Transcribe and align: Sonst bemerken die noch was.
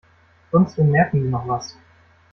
Sonst 0.51 0.77
bemerken 0.77 1.21
die 1.21 1.29
noch 1.29 1.47
was. 1.47 1.77